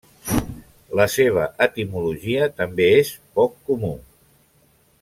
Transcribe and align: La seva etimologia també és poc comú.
La 0.99 1.05
seva 1.15 1.43
etimologia 1.65 2.47
també 2.63 2.89
és 3.03 3.13
poc 3.41 3.55
comú. 3.69 3.93